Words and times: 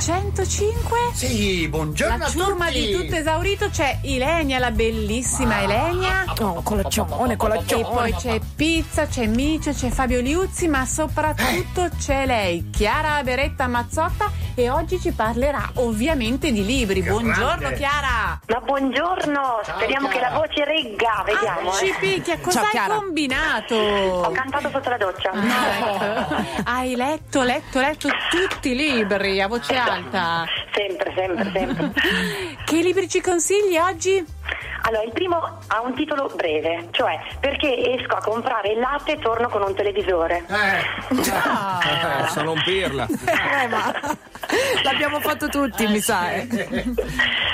105? 0.00 0.98
Sì, 1.12 1.68
buongiorno 1.68 2.16
La 2.16 2.24
a 2.24 2.28
ciurma 2.28 2.66
tutti. 2.68 2.86
di 2.86 2.92
tutto 2.92 3.14
esaurito 3.16 3.68
c'è 3.68 3.98
Ilenia, 4.02 4.58
la 4.58 4.70
bellissima 4.70 5.60
Ilenia. 5.60 6.24
Oh, 6.40 6.62
colaccione, 6.62 7.32
E 7.32 7.36
colaccione. 7.36 7.82
poi 7.82 8.12
c'è 8.14 8.40
Pizza, 8.56 9.06
c'è 9.06 9.26
Micio, 9.26 9.72
c'è 9.72 9.90
Fabio 9.90 10.20
Liuzzi, 10.20 10.66
ma 10.68 10.86
soprattutto 10.86 11.88
c'è 11.98 12.24
lei, 12.24 12.70
Chiara 12.70 13.22
Beretta 13.22 13.66
Mazzotta, 13.66 14.30
e 14.54 14.70
oggi 14.70 14.98
ci 15.00 15.10
parlerà 15.12 15.70
ovviamente 15.74 16.50
di 16.50 16.64
libri. 16.64 17.02
Buongiorno 17.02 17.56
Grande. 17.68 17.76
Chiara! 17.76 18.40
Ma 18.46 18.60
buongiorno, 18.60 19.60
Ciao, 19.64 19.76
speriamo 19.76 20.08
che 20.08 20.18
Chiara. 20.18 20.32
la 20.34 20.38
voce 20.38 20.64
regga, 20.64 21.22
vediamo. 21.26 21.70
Ah, 21.70 21.74
eh. 21.74 21.76
ci 21.84 21.94
picchia, 22.00 22.38
cosa 22.38 22.50
Ciao, 22.60 22.64
hai 22.64 22.70
Chiara. 22.70 22.94
combinato? 22.94 23.74
Ho 23.74 24.30
cantato 24.30 24.70
sotto 24.70 24.88
la 24.88 24.96
doccia. 24.96 25.30
Ecco. 25.32 26.46
Hai 26.64 26.94
letto, 26.96 27.42
letto, 27.42 27.80
letto 27.80 28.08
tutti 28.30 28.70
i 28.70 28.74
libri 28.76 29.16
a 29.18 29.48
voce 29.48 29.74
alta. 29.74 30.44
Sempre, 30.72 31.12
sempre, 31.16 31.50
sempre. 31.52 31.92
Che 32.64 32.76
libri 32.82 33.08
ci 33.08 33.20
consigli 33.20 33.76
oggi? 33.76 34.24
Allora, 34.88 35.02
il 35.04 35.12
primo 35.12 35.36
ha 35.66 35.80
un 35.82 35.94
titolo 35.94 36.30
breve, 36.34 36.88
cioè 36.92 37.18
perché 37.40 37.94
esco 37.98 38.14
a 38.16 38.22
comprare 38.22 38.70
il 38.72 38.78
latte 38.78 39.12
e 39.12 39.18
torno 39.18 39.48
con 39.48 39.62
un 39.62 39.74
televisore. 39.74 40.44
Eh, 40.48 41.26
Ah. 41.32 41.80
Eh, 42.24 42.28
sono 42.28 42.52
un 42.52 42.62
pirla. 42.64 43.06
Eh, 43.06 43.66
ma 43.68 43.92
l'abbiamo 44.82 45.20
fatto 45.20 45.48
tutti, 45.48 45.86
mi 45.86 46.00
sa. 46.00 46.32
eh. 46.32 46.46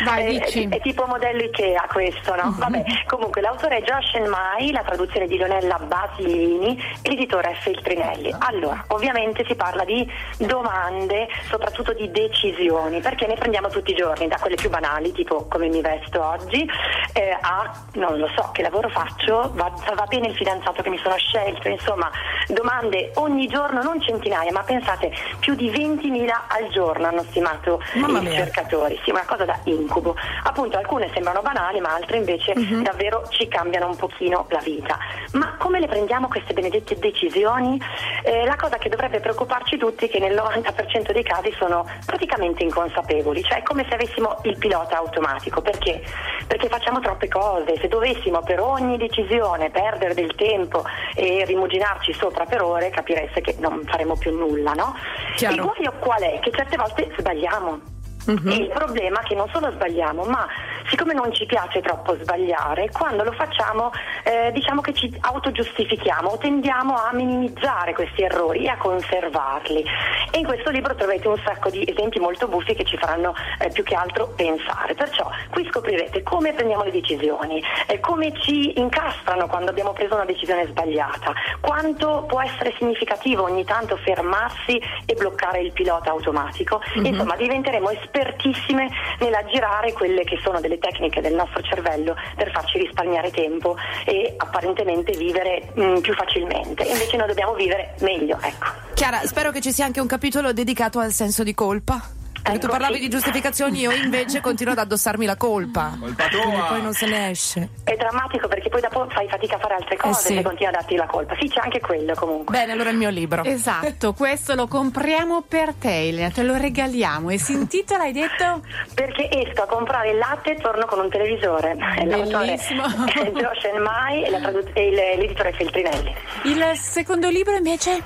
Vai, 0.04 0.36
È, 0.36 0.44
dici. 0.44 0.68
è 0.70 0.80
tipo 0.80 1.06
modello 1.06 1.42
Ikea 1.44 1.86
questo, 1.90 2.34
no? 2.34 2.54
Vabbè, 2.58 2.84
comunque 3.06 3.40
l'autore 3.40 3.78
è 3.78 3.82
Josh 3.82 4.14
Enmai, 4.14 4.70
la 4.72 4.82
traduzione 4.82 5.26
di 5.26 5.36
Leonella 5.36 5.78
Basilini 5.78 6.80
l'editore 7.02 7.50
è 7.50 7.54
Feltrinelli. 7.54 8.34
Allora, 8.38 8.84
ovviamente 8.88 9.44
si 9.46 9.54
parla 9.54 9.84
di 9.84 10.08
domande, 10.38 11.26
soprattutto 11.48 11.92
di 11.94 12.10
decisioni, 12.10 13.00
perché 13.00 13.26
ne 13.26 13.34
prendiamo 13.34 13.68
tutti 13.68 13.92
i 13.92 13.96
giorni, 13.96 14.28
da 14.28 14.36
quelle 14.38 14.56
più 14.56 14.68
banali, 14.70 15.12
tipo 15.12 15.46
come 15.48 15.68
mi 15.68 15.80
vesto 15.80 16.22
oggi, 16.22 16.68
eh, 17.12 17.23
a 17.30 17.70
non 17.94 18.18
lo 18.18 18.28
so, 18.34 18.50
che 18.52 18.62
lavoro 18.62 18.88
faccio, 18.88 19.50
va, 19.54 19.70
va 19.94 20.06
bene 20.06 20.28
il 20.28 20.34
fidanzato 20.34 20.82
che 20.82 20.90
mi 20.90 20.98
sono 20.98 21.16
scelto, 21.16 21.68
insomma, 21.68 22.10
domande 22.48 23.10
ogni 23.14 23.46
giorno, 23.46 23.82
non 23.82 24.00
centinaia, 24.00 24.52
ma 24.52 24.62
pensate, 24.62 25.12
più 25.38 25.54
di 25.54 25.70
20.000 25.70 26.28
al 26.48 26.68
giorno 26.70 27.06
hanno 27.06 27.22
stimato 27.24 27.82
Mamma 27.94 28.20
i 28.20 28.28
ricercatori, 28.28 29.00
sì, 29.04 29.10
una 29.10 29.24
cosa 29.26 29.44
da 29.44 29.58
incubo. 29.64 30.16
Appunto, 30.44 30.76
alcune 30.76 31.10
sembrano 31.12 31.40
banali, 31.42 31.80
ma 31.80 31.94
altre 31.94 32.16
invece 32.16 32.52
davvero 32.82 33.24
ci 33.30 33.48
cambiano 33.48 33.88
un 33.88 33.96
pochino 33.96 34.46
la 34.50 34.60
vita. 34.60 34.98
Ma 35.32 35.54
come 35.58 35.80
le 35.80 35.86
prendiamo 35.86 36.28
queste 36.28 36.52
benedette 36.52 36.98
decisioni? 36.98 37.80
Eh, 38.22 38.44
la 38.44 38.56
cosa 38.56 38.76
che 38.76 38.88
dovrebbe 38.88 39.20
preoccuparci 39.20 39.76
tutti 39.76 40.06
è 40.06 40.08
che 40.08 40.18
nel 40.18 40.34
90% 40.34 41.12
dei 41.12 41.22
casi 41.22 41.52
sono 41.58 41.86
praticamente 42.04 42.62
inconsapevoli, 42.62 43.42
cioè 43.42 43.58
è 43.58 43.62
come 43.62 43.86
se 43.88 43.94
avessimo 43.94 44.38
il 44.44 44.56
pilota 44.58 44.98
automatico. 44.98 45.60
Perché? 45.60 46.02
Perché 46.46 46.68
facciamo 46.68 47.00
troppe 47.00 47.28
cose. 47.28 47.78
Se 47.80 47.88
dovessimo 47.88 48.40
per 48.40 48.60
ogni 48.60 48.96
decisione 48.96 49.70
perdere 49.70 50.14
del 50.14 50.34
tempo 50.34 50.84
e 51.14 51.44
rimuginarci 51.44 52.12
sopra 52.12 52.33
per 52.44 52.62
ore, 52.62 52.90
capireste 52.90 53.40
che 53.40 53.54
non 53.60 53.82
faremo 53.86 54.16
più 54.16 54.36
nulla, 54.36 54.72
no? 54.72 54.96
Chiaro. 55.36 55.54
Il 55.54 55.60
guaio 55.62 55.92
qual 56.00 56.20
è? 56.20 56.40
Che 56.40 56.50
certe 56.50 56.76
volte 56.76 57.14
sbagliamo. 57.16 57.80
Mhm. 58.26 58.50
E 58.50 58.54
il 58.54 58.68
problema 58.68 59.20
è 59.20 59.24
che 59.24 59.34
non 59.34 59.48
solo 59.52 59.70
sbagliamo, 59.70 60.24
ma 60.24 60.46
siccome 60.94 61.12
non 61.12 61.32
ci 61.32 61.44
piace 61.44 61.80
troppo 61.80 62.14
sbagliare, 62.14 62.88
quando 62.92 63.24
lo 63.24 63.32
facciamo 63.32 63.90
eh, 64.22 64.52
diciamo 64.52 64.80
che 64.80 64.94
ci 64.94 65.12
autogiustifichiamo 65.20 66.28
o 66.28 66.38
tendiamo 66.38 66.94
a 66.94 67.10
minimizzare 67.12 67.92
questi 67.94 68.22
errori 68.22 68.66
e 68.66 68.68
a 68.68 68.76
conservarli. 68.76 69.84
E 70.30 70.38
in 70.38 70.44
questo 70.44 70.70
libro 70.70 70.94
troverete 70.94 71.26
un 71.26 71.40
sacco 71.44 71.68
di 71.68 71.82
esempi 71.84 72.20
molto 72.20 72.46
buffi 72.46 72.74
che 72.74 72.84
ci 72.84 72.96
faranno 72.96 73.34
eh, 73.58 73.70
più 73.70 73.82
che 73.82 73.96
altro 73.96 74.32
pensare. 74.36 74.94
Perciò 74.94 75.28
qui 75.50 75.66
scoprirete 75.68 76.22
come 76.22 76.52
prendiamo 76.52 76.84
le 76.84 76.92
decisioni, 76.92 77.60
eh, 77.88 77.98
come 77.98 78.32
ci 78.40 78.78
incastrano 78.78 79.48
quando 79.48 79.70
abbiamo 79.70 79.92
preso 79.92 80.14
una 80.14 80.24
decisione 80.24 80.64
sbagliata, 80.66 81.32
quanto 81.60 82.24
può 82.28 82.40
essere 82.40 82.72
significativo 82.78 83.42
ogni 83.42 83.64
tanto 83.64 83.96
fermarsi 83.96 84.80
e 85.06 85.14
bloccare 85.14 85.60
il 85.60 85.72
pilota 85.72 86.10
automatico. 86.10 86.80
Insomma, 87.02 87.34
diventeremo 87.34 87.90
espertissime 87.90 88.88
nell'aggirare 89.18 89.92
quelle 89.92 90.22
che 90.22 90.38
sono 90.40 90.60
delle 90.60 90.78
tecniche 90.84 91.22
del 91.22 91.34
nostro 91.34 91.62
cervello 91.62 92.14
per 92.36 92.50
farci 92.50 92.78
risparmiare 92.78 93.30
tempo 93.30 93.76
e 94.04 94.34
apparentemente 94.36 95.16
vivere 95.16 95.72
mm, 95.78 95.98
più 95.98 96.12
facilmente. 96.14 96.84
Invece 96.84 97.16
noi 97.16 97.28
dobbiamo 97.28 97.54
vivere 97.54 97.94
meglio, 98.00 98.38
ecco. 98.40 98.66
Chiara, 98.92 99.20
spero 99.24 99.50
che 99.50 99.60
ci 99.60 99.72
sia 99.72 99.86
anche 99.86 100.00
un 100.00 100.06
capitolo 100.06 100.52
dedicato 100.52 100.98
al 100.98 101.12
senso 101.12 101.42
di 101.42 101.54
colpa. 101.54 102.23
Perché 102.44 102.58
tu 102.58 102.66
Ecco, 102.66 102.72
parlavi 102.76 102.94
sì. 102.96 103.00
di 103.00 103.08
giustificazioni, 103.08 103.80
io 103.80 103.90
invece 103.92 104.42
continuo 104.42 104.74
ad 104.74 104.78
addossarmi 104.78 105.24
la 105.24 105.36
colpa. 105.36 105.96
Colpa 105.98 106.24
tua. 106.28 106.64
poi 106.68 106.82
non 106.82 106.92
se 106.92 107.06
ne 107.06 107.30
esce. 107.30 107.68
È 107.84 107.96
drammatico 107.96 108.48
perché 108.48 108.68
poi 108.68 108.82
dopo 108.82 109.06
fai 109.08 109.26
fatica 109.30 109.56
a 109.56 109.58
fare 109.58 109.74
altre 109.76 109.96
cose 109.96 110.20
sì. 110.28 110.34
se 110.34 110.42
continui 110.42 110.66
a 110.66 110.76
darti 110.76 110.94
la 110.94 111.06
colpa. 111.06 111.34
Sì, 111.40 111.48
c'è 111.48 111.60
anche 111.62 111.80
quello 111.80 112.12
comunque. 112.14 112.54
Bene, 112.54 112.72
allora 112.72 112.90
il 112.90 112.98
mio 112.98 113.08
libro. 113.08 113.42
Esatto, 113.44 114.12
questo 114.12 114.54
lo 114.54 114.66
compriamo 114.68 115.40
per 115.48 115.72
te, 115.72 115.90
Ilenia, 115.90 116.28
te 116.30 116.42
lo 116.42 116.54
regaliamo. 116.58 117.30
E 117.30 117.38
si 117.38 117.52
intitola, 117.54 118.02
hai 118.02 118.12
detto? 118.12 118.60
Perché 118.94 119.30
esco 119.30 119.62
a 119.62 119.66
comprare 119.66 120.10
il 120.10 120.18
latte 120.18 120.52
e 120.52 120.60
torno 120.60 120.84
con 120.84 120.98
un 120.98 121.08
televisore. 121.08 121.74
L'autore 122.04 122.44
Bellissimo. 122.44 122.84
è 123.08 123.30
Josh 123.30 123.64
Enmai 123.72 124.22
e, 124.22 124.30
tradu- 124.40 124.70
e 124.74 124.86
il- 124.88 124.94
l'editore 125.18 125.52
Feltrinelli. 125.54 126.14
Il 126.44 126.62
secondo 126.76 127.30
libro 127.30 127.56
invece? 127.56 128.02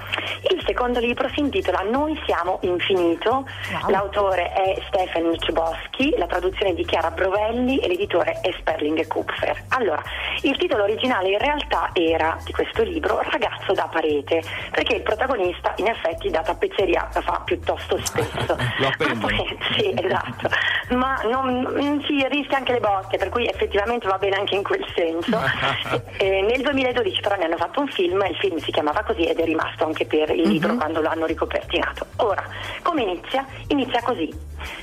Il 0.50 0.62
secondo 0.64 1.00
libro 1.00 1.28
si 1.34 1.40
intitola 1.40 1.80
Noi 1.90 2.16
siamo 2.24 2.60
infinito, 2.62 3.46
Wow. 3.82 3.90
l'autore 3.90 4.26
è 4.34 4.76
Stefan 4.88 5.36
Chboschi, 5.36 6.14
la 6.16 6.26
traduzione 6.26 6.72
è 6.72 6.74
di 6.74 6.84
Chiara 6.84 7.10
Brovelli 7.10 7.78
e 7.78 7.88
l'editore 7.88 8.40
è 8.42 8.50
Sperling 8.58 9.06
Kupfer. 9.06 9.64
Allora, 9.68 10.02
il 10.42 10.56
titolo 10.56 10.82
originale 10.82 11.30
in 11.30 11.38
realtà 11.38 11.90
era 11.94 12.36
di 12.44 12.52
questo 12.52 12.82
libro 12.82 13.20
Ragazzo 13.22 13.72
da 13.72 13.88
parete, 13.90 14.42
perché 14.70 14.96
il 14.96 15.02
protagonista 15.02 15.72
in 15.76 15.88
effetti 15.88 16.30
da 16.30 16.42
tappezzeria 16.42 17.08
la 17.12 17.20
fa 17.20 17.42
piuttosto 17.44 17.98
spesso. 18.04 18.56
Lo 18.78 18.88
appendono. 18.88 19.20
Ma 19.20 19.26
poi- 19.36 19.58
sì, 19.76 19.94
esatto, 19.94 20.48
ma 20.90 21.20
non, 21.24 21.60
non 21.60 22.02
si 22.06 22.26
rischia 22.28 22.58
anche 22.58 22.72
le 22.72 22.80
botte, 22.80 23.16
per 23.18 23.28
cui 23.28 23.46
effettivamente 23.46 24.06
va 24.06 24.18
bene 24.18 24.36
anche 24.36 24.54
in 24.54 24.62
quel 24.62 24.84
senso. 24.94 25.36
Eh, 26.18 26.42
nel 26.42 26.62
2012 26.62 27.20
però 27.20 27.36
ne 27.36 27.44
hanno 27.44 27.56
fatto 27.56 27.80
un 27.80 27.86
film, 27.88 28.24
il 28.28 28.36
film 28.36 28.56
si 28.58 28.72
chiamava 28.72 29.02
così 29.04 29.22
ed 29.22 29.38
è 29.38 29.44
rimasto 29.44 29.84
anche 29.84 30.04
per 30.04 30.30
il 30.30 30.48
libro 30.48 30.74
quando 30.74 31.00
l'hanno 31.00 31.26
ricopertinato. 31.26 32.06
Ora, 32.16 32.42
come 32.82 33.02
inizia? 33.02 33.46
Inizia 33.68 34.02
così. 34.02 34.28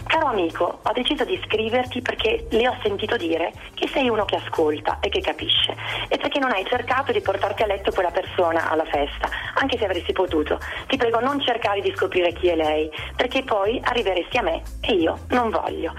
Caro 0.07 0.27
amico, 0.27 0.79
ho 0.81 0.91
deciso 0.93 1.25
di 1.25 1.39
scriverti 1.45 2.01
perché 2.01 2.47
le 2.49 2.67
ho 2.69 2.77
sentito 2.81 3.17
dire 3.17 3.51
che 3.73 3.87
sei 3.89 4.07
uno 4.07 4.23
che 4.23 4.35
ascolta 4.35 4.99
e 5.01 5.09
che 5.09 5.19
capisce 5.19 5.75
e 6.07 6.17
perché 6.17 6.39
non 6.39 6.51
hai 6.51 6.65
cercato 6.65 7.11
di 7.11 7.19
portarti 7.21 7.63
a 7.63 7.65
letto 7.65 7.91
quella 7.91 8.11
persona 8.11 8.69
alla 8.69 8.85
festa, 8.85 9.29
anche 9.55 9.77
se 9.77 9.85
avresti 9.85 10.13
potuto. 10.13 10.59
Ti 10.87 10.95
prego 10.95 11.19
non 11.19 11.41
cercare 11.41 11.81
di 11.81 11.91
scoprire 11.95 12.31
chi 12.33 12.47
è 12.47 12.55
lei, 12.55 12.89
perché 13.15 13.43
poi 13.43 13.81
arriveresti 13.83 14.37
a 14.37 14.43
me 14.43 14.61
e 14.81 14.93
io 14.93 15.19
non 15.29 15.49
voglio. 15.49 15.93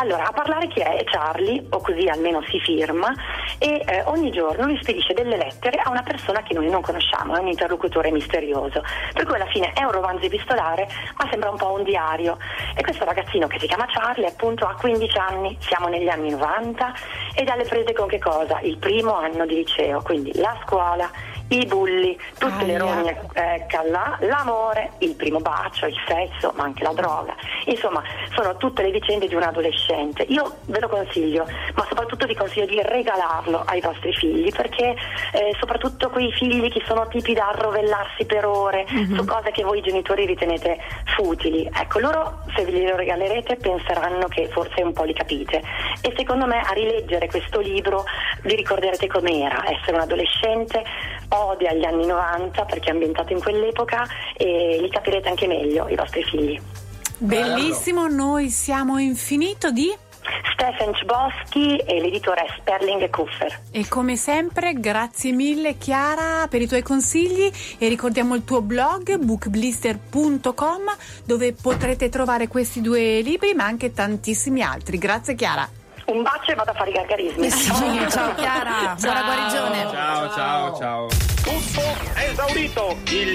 Allora, 0.00 0.28
a 0.28 0.32
parlare 0.32 0.68
chi 0.68 0.80
è? 0.80 0.96
È 0.96 1.04
Charlie, 1.04 1.66
o 1.70 1.80
così 1.80 2.06
almeno 2.06 2.42
si 2.48 2.60
firma, 2.60 3.12
e 3.58 3.82
eh, 3.84 4.02
ogni 4.06 4.30
giorno 4.30 4.66
lui 4.66 4.78
spedisce 4.80 5.12
delle 5.12 5.36
lettere 5.36 5.78
a 5.78 5.90
una 5.90 6.02
persona 6.02 6.42
che 6.42 6.54
noi 6.54 6.70
non 6.70 6.82
conosciamo, 6.82 7.36
è 7.36 7.40
un 7.40 7.48
interlocutore 7.48 8.12
misterioso. 8.12 8.82
Per 9.12 9.24
cui 9.24 9.34
alla 9.34 9.46
fine 9.46 9.72
è 9.72 9.82
un 9.82 9.90
romanzo 9.90 10.26
epistolare, 10.26 10.86
ma 11.16 11.26
sembra 11.30 11.50
un 11.50 11.56
po' 11.56 11.72
un 11.72 11.82
diario. 11.82 12.38
E 12.76 12.82
questo 12.82 13.04
ragazzino 13.04 13.48
che 13.48 13.58
si 13.58 13.66
chiama 13.66 13.86
Charlie, 13.88 14.28
appunto, 14.28 14.66
ha 14.66 14.74
15 14.74 15.18
anni, 15.18 15.56
siamo 15.60 15.88
negli 15.88 16.08
anni 16.08 16.30
90, 16.30 16.92
ed 17.34 17.48
alle 17.48 17.64
prese 17.64 17.92
con 17.92 18.06
che 18.06 18.18
cosa? 18.20 18.60
Il 18.60 18.78
primo 18.78 19.16
anno 19.16 19.46
di 19.46 19.56
liceo, 19.56 20.00
quindi 20.02 20.32
la 20.36 20.56
scuola, 20.64 21.10
i 21.48 21.64
bulli, 21.66 22.18
tutte 22.38 22.64
le 22.64 22.74
Aia. 22.74 22.78
rogne 22.78 23.20
eh, 23.32 23.64
callà, 23.68 24.16
l'amore, 24.20 24.92
il 24.98 25.14
primo 25.14 25.40
bacio, 25.40 25.86
il 25.86 25.96
sesso, 26.06 26.52
ma 26.56 26.64
anche 26.64 26.82
la 26.82 26.92
droga. 26.92 27.34
Insomma, 27.64 28.02
sono 28.34 28.56
tutte 28.56 28.82
le 28.82 28.90
vicende 28.90 29.28
di 29.28 29.34
un 29.34 29.42
adolescente. 29.42 30.24
Io 30.28 30.56
ve 30.66 30.80
lo 30.80 30.88
consiglio, 30.88 31.46
ma 31.74 31.84
soprattutto 31.88 32.26
vi 32.26 32.34
consiglio 32.34 32.66
di 32.66 32.80
regalarlo 32.82 33.62
ai 33.66 33.80
vostri 33.80 34.12
figli, 34.14 34.50
perché 34.50 34.94
eh, 35.32 35.54
soprattutto 35.58 36.10
quei 36.10 36.32
figli 36.32 36.70
che 36.70 36.82
sono 36.86 37.06
tipi 37.08 37.32
da 37.32 37.48
arrovellarsi 37.48 38.24
per 38.26 38.44
ore 38.44 38.86
su 38.88 39.24
cose 39.24 39.50
che 39.50 39.62
voi 39.62 39.80
genitori 39.80 40.26
ritenete 40.26 40.78
futili. 41.16 41.68
Ecco, 41.72 41.98
loro 41.98 42.42
se 42.54 42.64
ve 42.64 42.72
glielo 42.72 42.96
regalerete 42.96 43.56
penseranno 43.56 44.26
che 44.28 44.48
forse 44.48 44.82
un 44.82 44.92
po' 44.92 45.04
li 45.04 45.14
capite. 45.14 45.62
E 46.02 46.12
secondo 46.16 46.46
me 46.46 46.60
a 46.60 46.72
rileggere 46.72 47.28
questo 47.28 47.60
libro 47.60 48.04
vi 48.42 48.54
ricorderete 48.54 49.06
com'era 49.06 49.64
essere 49.70 49.96
un 49.96 50.02
adolescente, 50.02 50.84
odia 51.28 51.72
gli 51.74 51.84
anni 51.84 52.06
90 52.06 52.64
perché 52.64 52.90
è 52.90 52.92
ambientato 52.92 53.32
in 53.32 53.40
quell'epoca 53.40 54.06
e 54.36 54.78
li 54.80 54.88
capirete 54.90 55.28
anche 55.28 55.46
meglio 55.46 55.88
i 55.88 55.94
vostri 55.94 56.22
figli. 56.24 56.60
Bellissimo, 57.18 58.06
noi 58.06 58.48
siamo 58.48 58.98
infinito 58.98 59.70
di... 59.70 59.92
Stefan 60.52 60.92
Cboschi 60.92 61.76
e 61.78 62.00
l'editore 62.00 62.46
Sperling 62.58 63.08
Kuffer. 63.10 63.60
E 63.70 63.88
come 63.88 64.16
sempre, 64.16 64.74
grazie 64.74 65.32
mille 65.32 65.78
Chiara 65.78 66.46
per 66.48 66.60
i 66.60 66.66
tuoi 66.66 66.82
consigli 66.82 67.50
e 67.78 67.88
ricordiamo 67.88 68.34
il 68.34 68.44
tuo 68.44 68.60
blog 68.60 69.16
bookblister.com 69.16 70.82
dove 71.24 71.54
potrete 71.54 72.08
trovare 72.08 72.48
questi 72.48 72.80
due 72.80 73.20
libri 73.20 73.54
ma 73.54 73.64
anche 73.64 73.92
tantissimi 73.92 74.62
altri. 74.62 74.98
Grazie 74.98 75.34
Chiara. 75.34 75.77
Un 76.08 76.22
bacio 76.22 76.52
e 76.52 76.54
vado 76.54 76.70
a 76.70 76.74
fare 76.74 76.88
i 76.88 76.92
gargarismi. 76.94 77.50
Sì, 77.50 77.68
ciao 78.08 78.34
Chiara, 78.34 78.96
buona 78.98 79.22
guarigione. 79.24 79.88
Ciao, 79.90 80.30
ciao, 80.32 80.76
ciao. 80.76 81.06
Tutto 81.42 81.82
è 82.14 82.30
esaurito. 82.30 82.96
Il 83.10 83.34